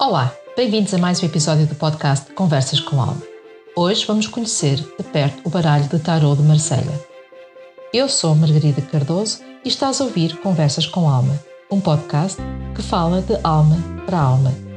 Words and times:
Olá, 0.00 0.32
bem-vindos 0.56 0.94
a 0.94 0.98
mais 0.98 1.20
um 1.20 1.26
episódio 1.26 1.66
do 1.66 1.74
podcast 1.74 2.32
Conversas 2.32 2.78
com 2.78 3.00
Alma. 3.00 3.20
Hoje 3.74 4.06
vamos 4.06 4.28
conhecer 4.28 4.76
de 4.76 5.02
perto 5.02 5.42
o 5.44 5.50
baralho 5.50 5.88
de 5.88 5.98
tarot 5.98 6.40
de 6.40 6.46
Marselha. 6.46 7.04
Eu 7.92 8.08
sou 8.08 8.32
Margarida 8.36 8.80
Cardoso 8.80 9.40
e 9.64 9.68
estás 9.68 10.00
a 10.00 10.04
ouvir 10.04 10.36
Conversas 10.38 10.86
com 10.86 11.08
Alma, 11.08 11.36
um 11.68 11.80
podcast 11.80 12.40
que 12.76 12.82
fala 12.82 13.20
de 13.22 13.36
alma 13.42 13.76
para 14.06 14.20
alma 14.20 14.67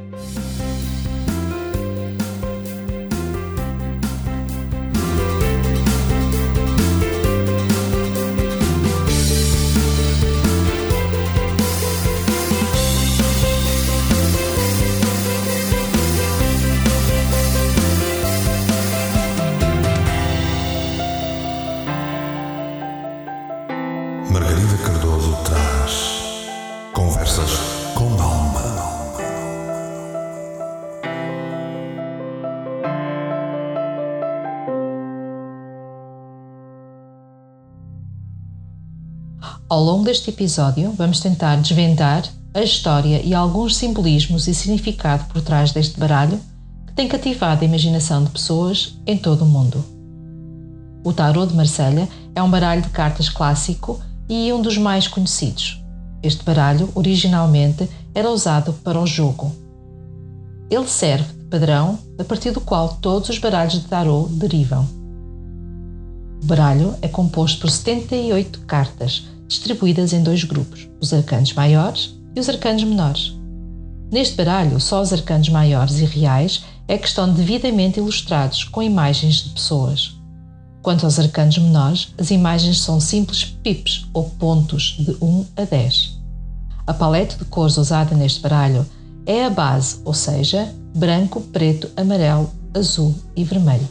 Ao 39.71 39.81
longo 39.81 40.03
deste 40.03 40.29
episódio, 40.29 40.91
vamos 40.91 41.21
tentar 41.21 41.55
desvendar 41.55 42.23
a 42.53 42.61
história 42.61 43.21
e 43.23 43.33
alguns 43.33 43.77
simbolismos 43.77 44.45
e 44.47 44.53
significado 44.53 45.23
por 45.31 45.41
trás 45.41 45.71
deste 45.71 45.97
baralho 45.97 46.39
que 46.85 46.93
tem 46.93 47.07
cativado 47.07 47.61
a 47.61 47.65
imaginação 47.65 48.21
de 48.23 48.31
pessoas 48.31 48.99
em 49.07 49.17
todo 49.17 49.43
o 49.43 49.47
mundo. 49.47 49.81
O 51.05 51.13
Tarot 51.13 51.47
de 51.47 51.55
Marselha 51.55 52.09
é 52.35 52.43
um 52.43 52.49
baralho 52.51 52.81
de 52.81 52.89
cartas 52.89 53.29
clássico 53.29 53.97
e 54.27 54.51
um 54.51 54.61
dos 54.61 54.77
mais 54.77 55.07
conhecidos. 55.07 55.80
Este 56.23 56.43
baralho, 56.43 56.89
originalmente, 56.93 57.89
era 58.13 58.29
usado 58.29 58.73
para 58.83 58.99
o 58.99 59.07
jogo. 59.07 59.51
Ele 60.69 60.87
serve 60.87 61.33
de 61.33 61.45
padrão 61.45 61.97
a 62.19 62.23
partir 62.23 62.51
do 62.51 62.61
qual 62.61 62.97
todos 63.01 63.29
os 63.29 63.37
baralhos 63.37 63.73
de 63.73 63.87
tarot 63.87 64.31
derivam. 64.33 64.87
O 66.43 66.45
baralho 66.45 66.95
é 67.01 67.07
composto 67.07 67.59
por 67.59 67.69
78 67.69 68.61
cartas, 68.61 69.27
distribuídas 69.47 70.13
em 70.13 70.23
dois 70.23 70.43
grupos, 70.43 70.87
os 70.99 71.13
arcanos 71.13 71.53
maiores 71.53 72.15
e 72.35 72.39
os 72.39 72.47
arcanos 72.47 72.83
menores. 72.83 73.35
Neste 74.11 74.35
baralho, 74.35 74.79
só 74.79 75.01
os 75.01 75.13
arcanos 75.13 75.49
maiores 75.49 75.99
e 75.99 76.05
reais 76.05 76.63
é 76.87 76.97
que 76.97 77.07
estão 77.07 77.31
devidamente 77.31 77.99
ilustrados 77.99 78.63
com 78.63 78.83
imagens 78.83 79.35
de 79.35 79.49
pessoas. 79.51 80.20
Quanto 80.81 81.05
aos 81.05 81.19
arcanos 81.19 81.57
menores, 81.57 82.13
as 82.17 82.31
imagens 82.31 82.81
são 82.81 82.99
simples 82.99 83.43
pips 83.43 84.07
ou 84.13 84.29
pontos 84.31 84.95
de 84.99 85.15
1 85.21 85.45
a 85.55 85.63
10. 85.63 86.19
A 86.87 86.93
paleta 86.93 87.35
de 87.37 87.45
cores 87.45 87.77
usada 87.77 88.15
neste 88.15 88.39
baralho 88.39 88.85
é 89.25 89.45
a 89.45 89.49
base, 89.49 90.01
ou 90.03 90.13
seja, 90.13 90.73
branco, 90.95 91.39
preto, 91.41 91.89
amarelo, 91.95 92.51
azul 92.73 93.13
e 93.35 93.43
vermelho. 93.43 93.87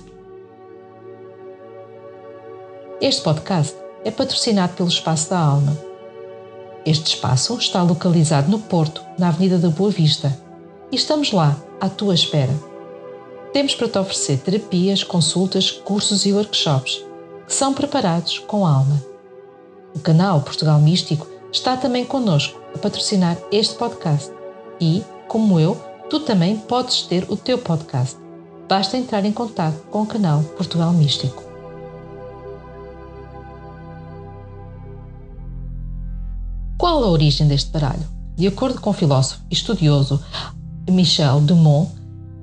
Este 3.01 3.23
podcast 3.23 3.75
é 4.05 4.11
patrocinado 4.11 4.75
pelo 4.75 4.89
Espaço 4.89 5.31
da 5.31 5.39
Alma. 5.39 5.79
Este 6.85 7.15
espaço 7.15 7.57
está 7.57 7.83
localizado 7.83 8.51
no 8.51 8.59
Porto, 8.59 9.03
na 9.17 9.29
Avenida 9.29 9.59
da 9.59 9.69
Boa 9.69 9.91
Vista, 9.91 10.37
e 10.91 10.97
estamos 10.97 11.31
lá, 11.31 11.57
à 11.81 11.89
tua 11.89 12.15
espera. 12.15 12.70
Temos 13.53 13.75
para 13.75 13.89
te 13.89 13.99
oferecer 13.99 14.39
terapias, 14.39 15.03
consultas, 15.03 15.71
cursos 15.71 16.25
e 16.25 16.33
workshops 16.33 17.05
que 17.47 17.55
são 17.55 17.75
preparados 17.75 18.39
com 18.39 18.65
alma. 18.65 19.03
O 19.95 19.99
canal 19.99 20.41
Portugal 20.41 20.81
Místico 20.81 21.27
está 21.53 21.77
também 21.77 22.05
connosco 22.05 22.61
a 22.73 22.79
patrocinar 22.79 23.37
este 23.51 23.75
podcast 23.75 24.31
e, 24.81 25.03
como 25.27 25.59
eu, 25.59 25.75
tu 26.09 26.21
também 26.21 26.57
podes 26.57 27.03
ter 27.03 27.27
o 27.29 27.37
teu 27.37 27.59
podcast. 27.59 28.17
Basta 28.69 28.97
entrar 28.97 29.25
em 29.25 29.33
contato 29.33 29.83
com 29.91 30.03
o 30.03 30.07
canal 30.07 30.45
Portugal 30.57 30.93
Místico. 30.93 31.43
Qual 36.79 37.03
a 37.03 37.09
origem 37.09 37.49
deste 37.49 37.71
baralho? 37.71 38.07
De 38.37 38.47
acordo 38.47 38.81
com 38.81 38.91
o 38.91 38.95
filósofo 38.95 39.43
e 39.51 39.55
estudioso 39.55 40.23
Michel 40.89 41.41
Dumont, 41.41 42.00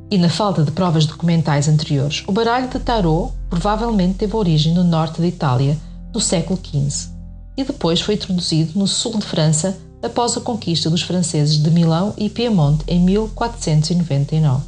e 0.10 0.18
na 0.18 0.30
falta 0.30 0.64
de 0.64 0.72
provas 0.72 1.06
documentais 1.06 1.68
anteriores, 1.68 2.24
o 2.28 2.32
baralho 2.32 2.70
de 2.70 2.80
tarot 2.80 3.34
provavelmente 3.50 4.16
teve 4.16 4.36
origem 4.36 4.74
no 4.74 4.84
norte 4.84 5.20
da 5.20 5.28
Itália, 5.28 5.78
no 6.14 6.22
século 6.22 6.60
XV, 6.64 7.10
e 7.58 7.64
depois 7.64 8.00
foi 8.00 8.16
introduzido 8.16 8.80
no 8.80 8.88
sul 8.88 9.18
de 9.18 9.26
França 9.26 9.78
após 10.02 10.38
a 10.38 10.42
conquista 10.42 10.90
dos 10.90 11.02
franceses 11.02 11.58
de 11.58 11.70
Milão 11.70 12.14
e 12.18 12.30
Piemonte 12.30 12.84
em 12.88 13.00
1499. 13.02 14.64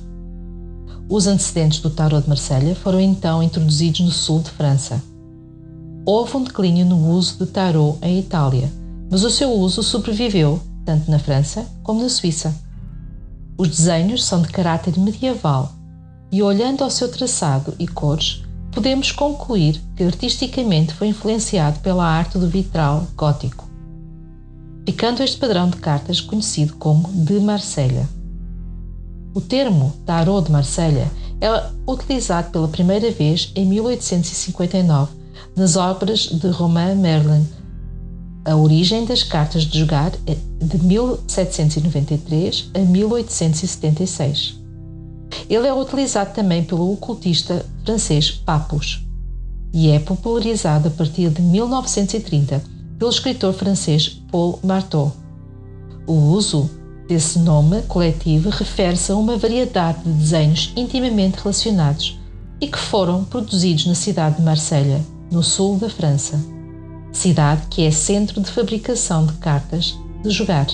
Os 1.08 1.26
antecedentes 1.26 1.80
do 1.80 1.90
tarot 1.90 2.24
de 2.24 2.30
Marselha 2.30 2.76
foram 2.76 3.00
então 3.00 3.42
introduzidos 3.42 4.02
no 4.02 4.12
sul 4.12 4.42
de 4.42 4.50
França. 4.52 5.02
Houve 6.06 6.38
um 6.38 6.44
declínio 6.44 6.86
no 6.86 7.12
uso 7.12 7.38
de 7.38 7.46
tarot 7.46 7.98
em 8.02 8.20
Itália, 8.20 8.72
mas 9.10 9.24
o 9.24 9.30
seu 9.30 9.52
uso 9.52 9.82
sobreviveu 9.82 10.60
tanto 10.86 11.10
na 11.10 11.20
França 11.20 11.66
como 11.84 12.02
na 12.02 12.10
Suíça. 12.10 12.54
Os 13.60 13.68
desenhos 13.68 14.24
são 14.24 14.42
de 14.42 14.48
caráter 14.48 14.98
medieval 14.98 15.74
e, 16.32 16.42
olhando 16.42 16.82
ao 16.82 16.90
seu 16.90 17.12
traçado 17.12 17.74
e 17.78 17.86
cores, 17.86 18.42
podemos 18.72 19.12
concluir 19.12 19.82
que 19.98 20.04
artisticamente 20.06 20.94
foi 20.94 21.10
influenciado 21.10 21.78
pela 21.82 22.06
arte 22.06 22.38
do 22.38 22.48
vitral 22.48 23.06
gótico, 23.18 23.70
ficando 24.86 25.22
este 25.22 25.38
padrão 25.38 25.70
de 25.70 25.76
cartas 25.76 26.22
conhecido 26.22 26.76
como 26.76 27.10
de 27.12 27.38
Marselha. 27.42 28.08
O 29.34 29.42
termo 29.42 29.92
Tarot 30.06 30.46
de 30.46 30.54
Marselha 30.54 31.12
é 31.42 31.70
utilizado 31.86 32.52
pela 32.52 32.68
primeira 32.70 33.12
vez 33.12 33.52
em 33.58 33.66
1859 33.66 35.12
nas 35.54 35.76
obras 35.76 36.20
de 36.20 36.48
Romain 36.48 36.96
Merlin 36.96 37.46
a 38.46 38.56
origem 38.56 39.06
das 39.06 39.24
cartas 39.24 39.64
de 39.64 39.80
jogar 39.80 40.12
é 40.26 40.36
de 40.64 40.78
1793 40.84 42.72
a 42.74 42.80
1876. 42.80 44.58
Ele 45.50 45.68
é 45.68 45.74
utilizado 45.74 46.34
também 46.34 46.64
pelo 46.64 46.92
ocultista 46.92 47.66
francês 47.86 48.32
Papus 48.32 49.06
e 49.74 49.90
é 49.90 50.00
popularizado 50.00 50.88
a 50.88 50.92
partir 50.92 51.30
de 51.30 51.42
1930 51.42 52.64
pelo 52.98 53.12
escritor 53.12 53.54
francês 53.54 54.22
Paul 54.32 54.60
Marteau. 54.64 55.16
O 56.08 56.14
uso 56.14 56.70
desse 57.08 57.40
nome 57.40 57.82
coletivo 57.84 58.50
refere-se 58.50 59.12
a 59.12 59.16
uma 59.16 59.38
variedade 59.38 60.04
de 60.04 60.12
desenhos 60.12 60.72
intimamente 60.76 61.38
relacionados 61.38 62.20
e 62.62 62.68
que 62.68 62.80
foram 62.80 63.24
produzidos 63.24 63.86
na 63.86 63.96
cidade 63.96 64.38
de 64.38 64.42
Marselha, 64.42 65.04
no 65.32 65.44
sul 65.44 65.78
da 65.78 65.90
França 65.90 66.59
cidade 67.12 67.64
que 67.70 67.84
é 67.86 67.92
centro 67.92 68.42
de 68.42 68.52
fabricação 68.52 69.26
de 69.26 69.34
cartas 69.34 69.98
de 70.24 70.30
jogar. 70.30 70.68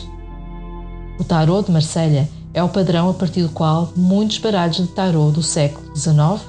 O 1.19 1.23
tarot 1.23 1.65
de 1.65 1.71
Marselha 1.71 2.29
é 2.53 2.61
o 2.63 2.69
padrão 2.69 3.09
a 3.09 3.13
partir 3.13 3.41
do 3.41 3.49
qual 3.49 3.91
muitos 3.95 4.37
baralhos 4.37 4.77
de 4.77 4.87
tarot 4.87 5.33
do 5.33 5.43
século 5.43 5.95
XIX 5.95 6.41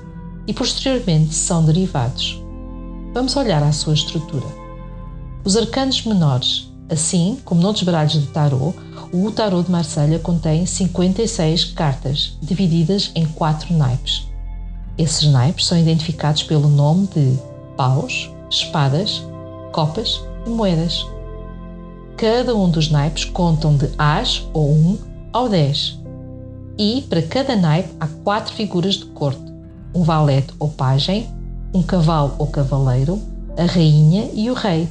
e 0.47 0.52
posteriormente 0.52 1.34
são 1.34 1.64
derivados. 1.64 2.42
Vamos 3.12 3.36
olhar 3.36 3.62
à 3.62 3.72
sua 3.72 3.94
estrutura. 3.94 4.47
Os 5.44 5.56
arcanos 5.56 6.04
menores, 6.04 6.70
assim 6.88 7.38
como 7.44 7.60
noutros 7.60 7.84
baralhos 7.84 8.12
de 8.15 8.27
tarot, 8.27 8.77
o 9.12 9.30
tarot 9.30 9.65
de 9.65 9.71
Marselha 9.71 10.18
contém 10.18 10.66
56 10.66 11.65
cartas, 11.66 12.36
divididas 12.42 13.10
em 13.15 13.24
quatro 13.24 13.72
naipes. 13.74 14.28
Esses 14.98 15.28
naipes 15.28 15.66
são 15.66 15.78
identificados 15.78 16.42
pelo 16.42 16.68
nome 16.68 17.09
de 17.15 17.38
paus, 17.77 18.30
espadas, 18.50 19.22
copas 19.76 20.24
e 20.46 20.48
moedas. 20.48 21.06
Cada 22.16 22.56
um 22.56 22.70
dos 22.70 22.90
naipes 22.90 23.26
contam 23.26 23.76
de 23.76 23.90
As 23.98 24.48
ou 24.54 24.72
1 24.72 24.98
ao 25.34 25.50
10. 25.50 26.00
E 26.78 27.02
para 27.02 27.20
cada 27.20 27.54
naipe 27.54 27.90
há 28.00 28.06
quatro 28.24 28.54
figuras 28.54 28.94
de 28.94 29.04
corte: 29.04 29.52
um 29.94 30.02
valete 30.02 30.54
ou 30.58 30.70
pajem, 30.70 31.28
um 31.74 31.82
cavalo 31.82 32.34
ou 32.38 32.46
cavaleiro, 32.46 33.20
a 33.58 33.64
rainha 33.64 34.30
e 34.32 34.50
o 34.50 34.54
rei. 34.54 34.88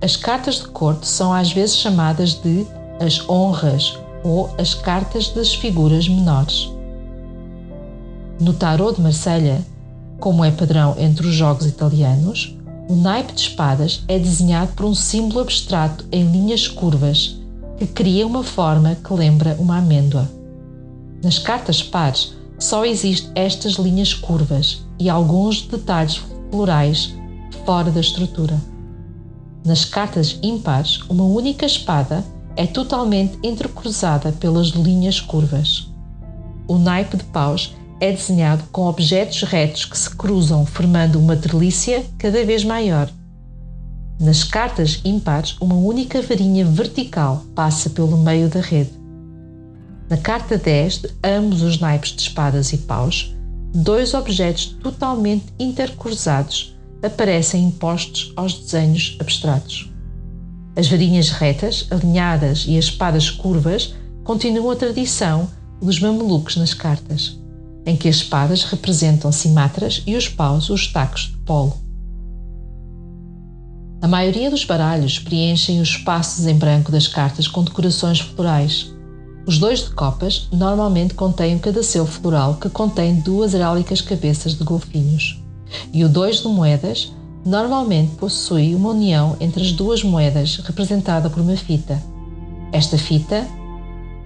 As 0.00 0.14
cartas 0.14 0.56
de 0.56 0.68
corte 0.68 1.08
são 1.08 1.32
às 1.32 1.50
vezes 1.50 1.76
chamadas 1.76 2.34
de 2.34 2.64
as 3.00 3.28
honras 3.28 3.98
ou 4.22 4.48
as 4.56 4.72
cartas 4.72 5.30
das 5.30 5.52
figuras 5.52 6.08
menores. 6.08 6.70
No 8.38 8.52
tarot 8.52 8.96
de 8.96 9.02
Marselha, 9.02 9.60
como 10.20 10.44
é 10.44 10.50
padrão 10.52 10.94
entre 10.96 11.26
os 11.26 11.34
jogos 11.34 11.66
italianos, 11.66 12.55
o 12.88 12.94
naipe 12.94 13.32
de 13.32 13.40
espadas 13.40 14.04
é 14.06 14.18
desenhado 14.18 14.72
por 14.74 14.86
um 14.86 14.94
símbolo 14.94 15.40
abstrato 15.40 16.04
em 16.12 16.30
linhas 16.30 16.68
curvas, 16.68 17.36
que 17.78 17.86
cria 17.86 18.26
uma 18.26 18.44
forma 18.44 18.94
que 18.94 19.12
lembra 19.12 19.56
uma 19.58 19.78
amêndoa. 19.78 20.30
Nas 21.22 21.38
cartas 21.38 21.82
pares 21.82 22.34
só 22.58 22.84
existem 22.84 23.30
estas 23.34 23.74
linhas 23.74 24.14
curvas 24.14 24.84
e 24.98 25.10
alguns 25.10 25.62
detalhes 25.62 26.20
florais 26.50 27.14
fora 27.64 27.90
da 27.90 28.00
estrutura. 28.00 28.58
Nas 29.64 29.84
cartas 29.84 30.38
ímpares, 30.42 31.00
uma 31.08 31.24
única 31.24 31.66
espada 31.66 32.24
é 32.54 32.66
totalmente 32.66 33.36
entrecruzada 33.42 34.30
pelas 34.30 34.68
linhas 34.68 35.20
curvas. 35.20 35.90
O 36.68 36.78
naipe 36.78 37.16
de 37.16 37.24
paus 37.24 37.74
é 38.00 38.12
desenhado 38.12 38.64
com 38.70 38.86
objetos 38.86 39.42
retos 39.42 39.84
que 39.84 39.96
se 39.96 40.10
cruzam, 40.10 40.66
formando 40.66 41.18
uma 41.18 41.36
trelícia 41.36 42.04
cada 42.18 42.44
vez 42.44 42.64
maior. 42.64 43.10
Nas 44.20 44.44
cartas 44.44 45.00
ímpares, 45.04 45.56
uma 45.60 45.74
única 45.74 46.22
varinha 46.22 46.64
vertical 46.64 47.44
passa 47.54 47.90
pelo 47.90 48.16
meio 48.16 48.48
da 48.48 48.60
rede. 48.60 48.92
Na 50.08 50.16
carta 50.16 50.56
10, 50.56 50.98
de 50.98 51.10
ambos 51.22 51.62
os 51.62 51.78
naipes 51.78 52.10
de 52.12 52.22
espadas 52.22 52.72
e 52.72 52.78
paus, 52.78 53.34
dois 53.74 54.14
objetos 54.14 54.76
totalmente 54.82 55.46
intercruzados 55.58 56.76
aparecem 57.02 57.64
impostos 57.64 58.32
aos 58.36 58.54
desenhos 58.54 59.16
abstratos. 59.20 59.90
As 60.76 60.88
varinhas 60.88 61.30
retas, 61.30 61.86
alinhadas 61.90 62.64
e 62.68 62.78
as 62.78 62.86
espadas 62.86 63.30
curvas 63.30 63.94
continuam 64.24 64.70
a 64.70 64.76
tradição 64.76 65.48
dos 65.80 66.00
mamelucos 66.00 66.56
nas 66.56 66.72
cartas, 66.72 67.38
em 67.86 67.96
que 67.96 68.08
as 68.08 68.16
espadas 68.16 68.64
representam 68.64 69.30
cimatras 69.30 70.02
e 70.06 70.16
os 70.16 70.28
paus 70.28 70.68
os 70.68 70.88
tacos 70.88 71.28
de 71.28 71.36
polo. 71.38 71.86
A 74.02 74.08
maioria 74.08 74.50
dos 74.50 74.64
baralhos 74.64 75.18
preenchem 75.18 75.80
os 75.80 75.88
espaços 75.88 76.46
em 76.46 76.54
branco 76.54 76.92
das 76.92 77.08
cartas 77.08 77.48
com 77.48 77.64
decorações 77.64 78.20
florais. 78.20 78.92
Os 79.46 79.58
dois 79.58 79.84
de 79.84 79.90
copas 79.90 80.48
normalmente 80.52 81.14
contêm 81.14 81.54
um 81.54 81.58
cadaceu 81.58 82.04
floral 82.04 82.56
que 82.56 82.68
contém 82.68 83.14
duas 83.20 83.54
herálicas 83.54 84.00
cabeças 84.00 84.54
de 84.54 84.64
golfinhos. 84.64 85.40
E 85.92 86.04
o 86.04 86.08
dois 86.08 86.42
de 86.42 86.48
moedas 86.48 87.12
normalmente 87.44 88.16
possui 88.16 88.74
uma 88.74 88.90
união 88.90 89.36
entre 89.40 89.62
as 89.62 89.72
duas 89.72 90.02
moedas 90.02 90.56
representada 90.58 91.30
por 91.30 91.40
uma 91.40 91.56
fita. 91.56 92.02
Esta 92.72 92.98
fita 92.98 93.46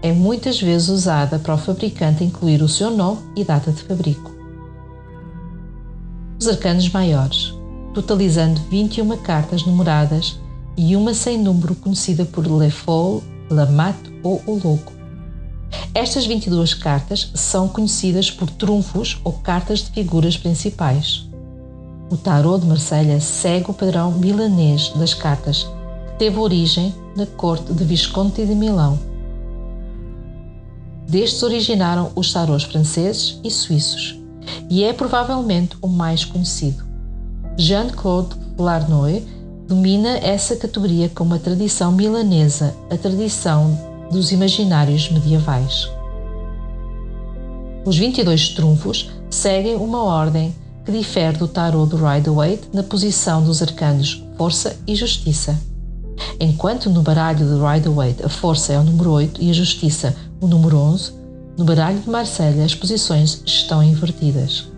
é 0.02 0.12
muitas 0.12 0.60
vezes 0.60 0.88
usada 0.88 1.38
para 1.38 1.54
o 1.54 1.58
fabricante 1.58 2.24
incluir 2.24 2.62
o 2.62 2.68
seu 2.68 2.90
nome 2.90 3.20
e 3.36 3.44
data 3.44 3.70
de 3.70 3.82
fabrico. 3.82 4.30
Os 6.38 6.48
arcanos 6.48 6.88
maiores 6.88 7.60
totalizando 7.92 8.60
21 8.70 9.16
cartas 9.18 9.64
numeradas 9.64 10.38
e 10.76 10.94
uma 10.96 11.12
sem 11.12 11.38
número 11.38 11.74
conhecida 11.74 12.24
por 12.24 12.46
Le 12.46 12.70
Foll, 12.70 13.22
Le 13.50 13.66
Mat 13.66 13.96
ou 14.22 14.42
O 14.46 14.60
Louco. 14.62 14.92
Estas 15.94 16.26
22 16.26 16.74
cartas 16.74 17.30
são 17.34 17.68
conhecidas 17.68 18.30
por 18.30 18.48
trunfos 18.50 19.20
ou 19.24 19.32
cartas 19.32 19.80
de 19.80 19.90
figuras 19.90 20.36
principais. 20.36 21.28
O 22.10 22.16
tarot 22.16 22.60
de 22.60 22.66
Marselha 22.66 23.20
segue 23.20 23.70
o 23.70 23.74
padrão 23.74 24.12
milanês 24.12 24.92
das 24.96 25.14
cartas, 25.14 25.64
que 26.06 26.18
teve 26.18 26.38
origem 26.38 26.94
na 27.16 27.26
corte 27.26 27.72
de 27.72 27.84
Visconti 27.84 28.44
de 28.44 28.54
Milão. 28.54 28.98
Destes 31.08 31.42
originaram 31.42 32.12
os 32.14 32.32
tarots 32.32 32.64
franceses 32.64 33.40
e 33.42 33.50
suíços, 33.50 34.18
e 34.68 34.84
é 34.84 34.92
provavelmente 34.92 35.76
o 35.82 35.88
mais 35.88 36.24
conhecido. 36.24 36.84
Jean-Claude 37.56 38.36
Larnoy 38.58 39.24
domina 39.66 40.18
essa 40.18 40.56
categoria 40.56 41.08
com 41.08 41.24
uma 41.24 41.38
tradição 41.38 41.92
milanesa, 41.92 42.74
a 42.90 42.96
tradição 42.96 43.78
dos 44.10 44.32
imaginários 44.32 45.10
medievais. 45.10 45.88
Os 47.84 47.96
22 47.96 48.50
trunfos 48.50 49.10
seguem 49.30 49.76
uma 49.76 50.02
ordem 50.02 50.54
que 50.84 50.92
difere 50.92 51.38
do 51.38 51.46
tarot 51.46 51.88
do 51.88 51.96
Rider-Waite 51.96 52.68
na 52.72 52.82
posição 52.82 53.42
dos 53.42 53.62
arcanos 53.62 54.22
Força 54.36 54.76
e 54.86 54.94
Justiça. 54.94 55.58
Enquanto 56.38 56.90
no 56.90 57.02
baralho 57.02 57.46
do 57.46 57.64
Rider-Waite 57.64 58.24
a 58.24 58.28
Força 58.28 58.72
é 58.72 58.78
o 58.78 58.82
número 58.82 59.10
8 59.10 59.42
e 59.42 59.50
a 59.50 59.54
Justiça 59.54 60.16
o 60.40 60.46
número 60.46 60.76
11, 60.78 61.12
no 61.58 61.64
baralho 61.64 62.00
de 62.00 62.08
Marselha 62.08 62.64
as 62.64 62.74
posições 62.74 63.42
estão 63.44 63.82
invertidas. 63.82 64.68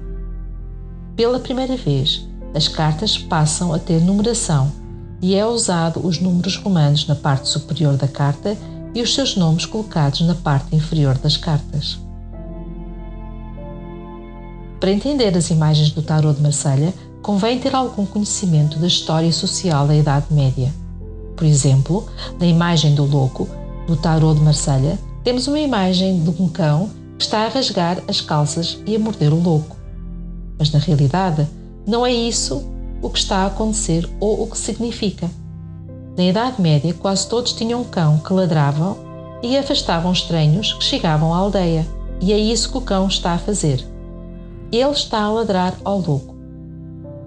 Pela 1.15 1.39
primeira 1.39 1.77
vez, 1.77 2.27
as 2.55 2.69
cartas 2.69 3.17
passam 3.17 3.73
a 3.73 3.79
ter 3.79 4.01
numeração 4.01 4.73
e 5.21 5.35
é 5.35 5.47
usado 5.47 6.05
os 6.05 6.19
números 6.19 6.57
romanos 6.57 7.07
na 7.07 7.15
parte 7.15 7.49
superior 7.49 7.97
da 7.97 8.09
carta 8.09 8.57
e 8.95 9.01
os 9.01 9.15
seus 9.15 9.37
nomes 9.37 9.65
colocados 9.65 10.21
na 10.23 10.35
parte 10.35 10.75
inferior 10.75 11.17
das 11.17 11.37
cartas. 11.37 11.99
Para 14.81 14.91
entender 14.91 15.37
as 15.37 15.49
imagens 15.51 15.91
do 15.93 16.03
tarot 16.03 16.35
de 16.35 16.43
Marselha, 16.43 16.93
convém 17.23 17.61
ter 17.61 17.73
algum 17.73 18.05
conhecimento 18.05 18.81
da 18.81 18.89
história 18.89 19.33
social 19.33 19.87
da 19.87 19.95
Idade 19.95 20.27
Média. 20.31 20.75
Por 21.37 21.47
exemplo, 21.47 22.05
na 22.39 22.47
imagem 22.47 22.95
do 22.95 23.05
louco 23.05 23.49
do 23.87 23.97
tarot 23.97 24.37
de 24.37 24.45
Marselha, 24.45 24.99
temos 25.25 25.47
uma 25.47 25.61
imagem 25.61 26.23
de 26.23 26.31
um 26.31 26.49
cão 26.49 26.91
que 27.17 27.25
está 27.25 27.45
a 27.45 27.49
rasgar 27.49 28.03
as 28.09 28.21
calças 28.21 28.79
e 28.87 28.97
a 28.97 28.99
morder 28.99 29.33
o 29.33 29.41
louco. 29.41 29.77
Mas 30.59 30.73
na 30.73 30.79
realidade, 30.79 31.47
não 31.87 32.05
é 32.05 32.13
isso 32.13 32.69
o 33.01 33.09
que 33.09 33.19
está 33.19 33.39
a 33.39 33.47
acontecer 33.47 34.09
ou 34.21 34.43
o 34.43 34.47
que 34.47 34.59
significa. 34.59 35.31
Na 36.17 36.25
Idade 36.25 36.61
Média, 36.61 36.93
quase 36.95 37.29
todos 37.29 37.53
tinham 37.53 37.81
um 37.81 37.85
cão 37.85 38.19
que 38.19 38.33
ladravam 38.33 38.97
e 39.43 39.57
afastavam 39.57 40.13
estranhos 40.13 40.73
que 40.75 40.85
chegavam 40.85 41.33
à 41.35 41.39
aldeia, 41.39 41.87
e 42.21 42.33
é 42.33 42.39
isso 42.39 42.71
que 42.71 42.79
o 42.79 42.83
cão 42.83 43.07
está 43.09 43.33
a 43.33 43.39
fazer. 43.39 43.85
Ele 44.71 44.91
está 44.91 45.23
a 45.23 45.31
ladrar 45.31 45.75
ao 45.85 45.99
louco, 45.99 46.37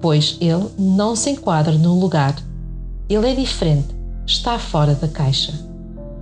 pois 0.02 0.38
ele 0.40 0.70
não 0.78 1.16
se 1.16 1.30
enquadra 1.30 1.74
no 1.74 2.00
lugar. 2.00 2.36
Ele 3.10 3.30
é 3.30 3.36
diferente, 3.36 3.94
está 4.26 4.58
fora 4.58 4.96
da 4.96 5.08
caixa. 5.08 5.54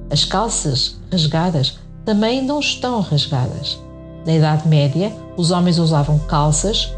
As 0.09 0.23
calças 0.25 0.97
rasgadas 1.11 1.79
também 2.05 2.43
não 2.43 2.59
estão 2.59 3.01
rasgadas. 3.01 3.79
Na 4.25 4.33
Idade 4.33 4.67
Média, 4.67 5.11
os 5.37 5.51
homens 5.51 5.79
usavam 5.79 6.19
calças, 6.19 6.93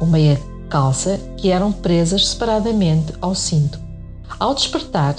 ou 0.00 0.06
meia 0.06 0.40
calça 0.68 1.18
que 1.36 1.50
eram 1.50 1.72
presas 1.72 2.28
separadamente 2.28 3.12
ao 3.20 3.34
cinto. 3.34 3.78
Ao 4.38 4.54
despertar 4.54 5.16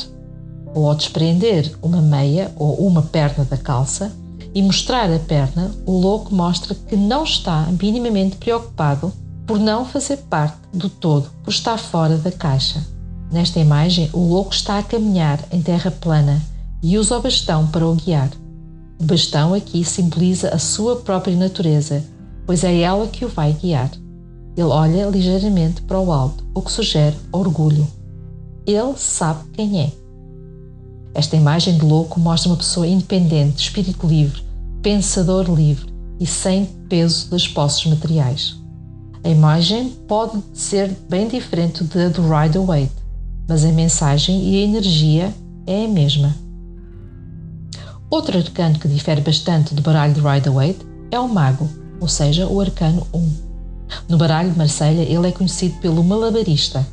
ou 0.74 0.88
ao 0.88 0.96
desprender 0.96 1.76
uma 1.82 2.02
meia 2.02 2.52
ou 2.56 2.88
uma 2.88 3.02
perna 3.02 3.44
da 3.44 3.58
calça 3.58 4.12
e 4.54 4.62
mostrar 4.62 5.12
a 5.12 5.20
perna, 5.20 5.72
o 5.86 6.00
louco 6.00 6.34
mostra 6.34 6.74
que 6.74 6.96
não 6.96 7.24
está 7.24 7.68
minimamente 7.80 8.38
preocupado 8.38 9.12
por 9.46 9.60
não 9.60 9.86
fazer 9.86 10.18
parte 10.30 10.58
do 10.74 10.90
todo, 10.90 11.30
por 11.44 11.52
estar 11.52 11.78
fora 11.78 12.18
da 12.18 12.32
caixa. 12.32 12.82
Nesta 13.32 13.60
imagem, 13.60 14.10
o 14.14 14.20
louco 14.20 14.54
está 14.54 14.78
a 14.78 14.84
caminhar 14.84 15.40
em 15.52 15.62
terra 15.62 15.92
plana 15.92 16.42
e 16.82 16.98
usa 16.98 17.18
o 17.18 17.22
bastão 17.22 17.68
para 17.68 17.88
o 17.88 17.96
guiar. 17.96 18.30
O 19.00 19.04
bastão 19.04 19.54
aqui 19.54 19.84
simboliza 19.84 20.50
a 20.50 20.60
sua 20.60 20.98
própria 20.98 21.36
natureza, 21.36 22.04
pois 22.46 22.64
é 22.64 22.82
ela 22.82 23.08
que 23.08 23.26
o 23.26 23.30
vai 23.30 23.54
guiar. 23.54 23.92
Ele 24.56 24.68
olha 24.68 25.08
ligeiramente 25.08 25.82
para 25.84 26.00
o 26.00 26.12
alto, 26.12 26.44
o 26.54 26.62
que 26.62 26.72
sugere 26.72 27.16
orgulho. 27.32 27.88
Ele 28.66 28.94
sabe 28.98 29.50
quem 29.54 29.82
é. 29.82 29.92
Esta 31.14 31.36
imagem 31.36 31.78
de 31.78 31.86
louco 31.86 32.20
mostra 32.20 32.50
uma 32.50 32.58
pessoa 32.58 32.88
independente, 32.88 33.64
espírito 33.64 34.08
livre, 34.08 34.42
pensador 34.82 35.50
livre 35.54 35.92
e 36.20 36.26
sem 36.26 36.66
peso 36.88 37.30
das 37.30 37.48
posses 37.48 37.86
materiais. 37.86 38.56
A 39.24 39.30
imagem 39.30 39.90
pode 40.08 40.42
ser 40.54 40.96
bem 41.10 41.28
diferente 41.28 41.84
da 41.84 42.10
do 42.10 42.22
Rider-Waite, 42.22 42.94
mas 43.48 43.64
a 43.64 43.72
mensagem 43.72 44.50
e 44.50 44.62
a 44.62 44.66
energia 44.66 45.34
é 45.68 45.86
a 45.86 45.88
mesma. 45.88 46.41
Outro 48.12 48.38
arcano 48.38 48.78
que 48.78 48.90
difere 48.90 49.22
bastante 49.22 49.74
do 49.74 49.82
baralho 49.82 50.14
de 50.14 50.20
Rider-Waite 50.20 50.86
é 51.12 51.18
o 51.18 51.30
Mago, 51.30 51.70
ou 52.02 52.10
seja, 52.10 52.46
o 52.46 52.60
arcano 52.60 53.08
1. 53.14 53.32
No 54.10 54.18
baralho 54.18 54.52
de 54.52 54.58
Marselha, 54.58 55.02
ele 55.02 55.30
é 55.30 55.32
conhecido 55.32 55.80
pelo 55.80 56.04
malabarista. 56.04 56.86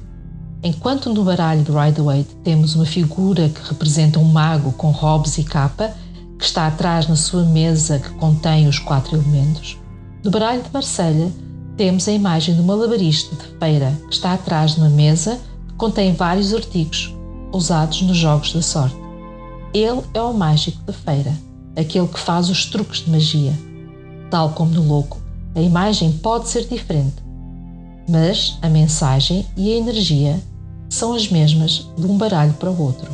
Enquanto 0.63 1.13
no 1.13 1.25
baralho 1.25 1.65
de 1.65 1.73
Rider-Waite 1.73 2.37
temos 2.45 2.77
uma 2.77 2.87
figura 2.87 3.49
que 3.49 3.69
representa 3.69 4.21
um 4.21 4.25
mago 4.25 4.71
com 4.73 4.93
robes 4.93 5.39
e 5.39 5.43
capa, 5.43 5.93
que 6.39 6.45
está 6.45 6.69
atrás 6.69 7.09
na 7.09 7.17
sua 7.17 7.43
mesa 7.43 7.99
que 7.99 8.11
contém 8.11 8.69
os 8.69 8.79
quatro 8.79 9.17
elementos, 9.17 9.77
no 10.25 10.31
baralho 10.31 10.63
de 10.63 10.71
Marselha 10.73 11.33
temos 11.77 12.07
a 12.07 12.13
imagem 12.13 12.55
do 12.55 12.63
malabarista 12.63 13.35
de 13.35 13.59
feira 13.59 13.93
que 14.09 14.15
está 14.15 14.35
atrás 14.35 14.77
de 14.77 14.81
uma 14.81 14.91
mesa 14.91 15.37
que 15.67 15.75
contém 15.75 16.13
vários 16.13 16.55
artigos 16.55 17.13
usados 17.53 18.03
nos 18.03 18.17
jogos 18.17 18.53
da 18.53 18.63
sorte. 18.63 19.08
Ele 19.75 20.03
é 20.15 20.23
o 20.23 20.33
mágico 20.33 20.83
da 20.83 20.93
feira, 20.93 21.33
aquele 21.77 22.09
que 22.09 22.19
faz 22.19 22.49
os 22.49 22.67
truques 22.67 23.05
de 23.05 23.11
magia. 23.11 23.53
Tal 24.31 24.51
como 24.51 24.73
no 24.73 24.87
louco, 24.87 25.21
a 25.55 25.61
imagem 25.61 26.13
pode 26.13 26.49
ser 26.49 26.67
diferente, 26.67 27.17
mas 28.09 28.59
a 28.63 28.69
mensagem 28.69 29.47
e 29.57 29.73
a 29.73 29.77
energia 29.77 30.41
são 30.89 31.15
as 31.15 31.31
mesmas 31.31 31.89
de 31.97 32.07
um 32.07 32.17
baralho 32.17 32.55
para 32.55 32.71
o 32.71 32.81
outro. 32.81 33.11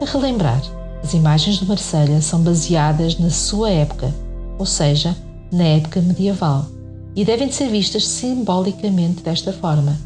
A 0.00 0.04
relembrar, 0.04 0.62
as 1.02 1.14
imagens 1.14 1.56
de 1.56 1.66
Marselha 1.66 2.20
são 2.20 2.40
baseadas 2.42 3.18
na 3.18 3.30
sua 3.30 3.70
época 3.70 4.12
ou 4.58 4.66
seja, 4.66 5.16
na 5.52 5.64
época 5.64 6.00
medieval, 6.00 6.66
e 7.14 7.24
devem 7.24 7.50
ser 7.50 7.68
vistas 7.68 8.06
simbolicamente 8.06 9.22
desta 9.22 9.52
forma. 9.52 9.98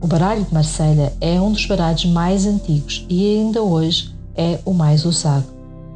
O 0.00 0.06
baralho 0.06 0.44
de 0.44 0.52
Marselha 0.52 1.12
é 1.20 1.40
um 1.40 1.52
dos 1.52 1.64
baralhos 1.64 2.04
mais 2.04 2.46
antigos 2.46 3.06
e 3.08 3.38
ainda 3.38 3.62
hoje 3.62 4.14
é 4.36 4.60
o 4.64 4.74
mais 4.74 5.04
usado. 5.04 5.46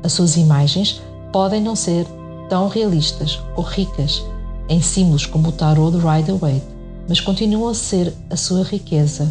As 0.02 0.12
suas 0.14 0.36
imagens 0.36 1.02
podem 1.30 1.60
não 1.60 1.76
ser 1.76 2.06
tão 2.48 2.68
realistas 2.68 3.38
ou 3.54 3.62
ricas 3.62 4.24
em 4.68 4.80
símbolos 4.80 5.26
como 5.26 5.48
o 5.48 5.52
tarot 5.52 5.96
de 5.96 6.02
Rider-Waite, 6.02 6.66
mas 7.08 7.20
continuam 7.20 7.68
a 7.68 7.74
ser 7.74 8.14
a 8.30 8.36
sua 8.36 8.62
riqueza 8.62 9.30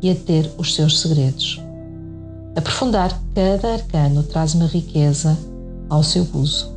e 0.00 0.10
a 0.10 0.14
ter 0.14 0.50
os 0.56 0.74
seus 0.74 1.00
segredos. 1.00 1.60
Aprofundar 2.56 3.20
cada 3.34 3.74
arcano 3.74 4.22
traz 4.22 4.54
uma 4.54 4.66
riqueza 4.66 5.36
ao 5.90 6.02
seu 6.02 6.26
uso. 6.32 6.74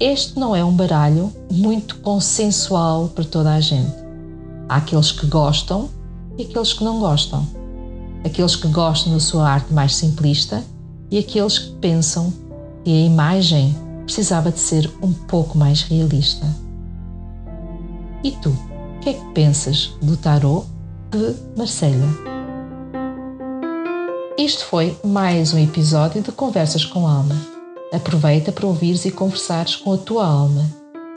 Este 0.00 0.38
não 0.38 0.56
é 0.56 0.64
um 0.64 0.72
baralho 0.72 1.32
muito 1.50 1.96
consensual 1.98 3.08
para 3.08 3.24
toda 3.24 3.52
a 3.52 3.60
gente. 3.60 3.94
Há 4.68 4.76
aqueles 4.76 5.12
que 5.12 5.26
gostam 5.26 5.88
e 6.40 6.44
aqueles 6.44 6.72
que 6.72 6.82
não 6.82 6.98
gostam. 6.98 7.46
Aqueles 8.24 8.56
que 8.56 8.68
gostam 8.68 9.12
da 9.12 9.20
sua 9.20 9.48
arte 9.48 9.72
mais 9.72 9.94
simplista 9.94 10.64
e 11.10 11.18
aqueles 11.18 11.58
que 11.58 11.74
pensam 11.76 12.32
que 12.82 12.90
a 12.90 13.04
imagem 13.06 13.76
precisava 14.04 14.50
de 14.50 14.58
ser 14.58 14.90
um 15.02 15.12
pouco 15.12 15.58
mais 15.58 15.82
realista. 15.82 16.46
E 18.24 18.32
tu, 18.32 18.50
o 18.50 19.00
que 19.00 19.10
é 19.10 19.12
que 19.12 19.24
pensas 19.32 19.92
do 20.02 20.16
tarot 20.16 20.66
de 21.10 21.34
Marselha? 21.56 22.08
Isto 24.38 24.64
foi 24.64 24.96
mais 25.04 25.52
um 25.52 25.58
episódio 25.58 26.22
de 26.22 26.32
Conversas 26.32 26.84
com 26.86 27.06
Alma. 27.06 27.36
Aproveita 27.92 28.50
para 28.50 28.66
ouvires 28.66 29.04
e 29.04 29.10
conversares 29.10 29.76
com 29.76 29.92
a 29.92 29.98
tua 29.98 30.24
alma 30.24 30.64